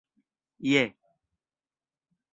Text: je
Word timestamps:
je 0.69 0.83